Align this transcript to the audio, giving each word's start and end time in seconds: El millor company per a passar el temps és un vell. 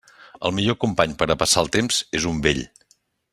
El 0.47 0.53
millor 0.59 0.77
company 0.85 1.13
per 1.19 1.27
a 1.33 1.35
passar 1.43 1.63
el 1.65 1.69
temps 1.77 2.01
és 2.21 2.27
un 2.33 2.41
vell. 2.49 2.65